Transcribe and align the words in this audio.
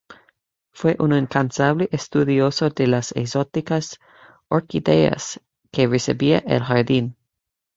Fue 0.73 0.95
un 0.97 1.13
incansable 1.15 1.87
estudioso 1.91 2.69
de 2.71 2.87
las 2.87 3.11
exóticas 3.15 3.99
orquídeas 4.47 5.39
que 5.71 5.85
recibía 5.85 6.39
el 6.39 6.63
Jardín. 6.63 7.17